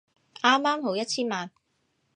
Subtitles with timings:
[0.41, 1.51] 啱啱好一千萬